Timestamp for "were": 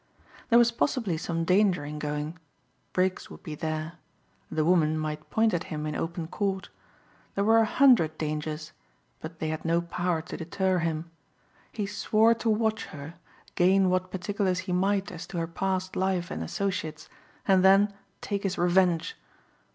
7.43-7.59